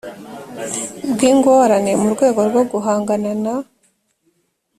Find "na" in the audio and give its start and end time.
3.43-3.55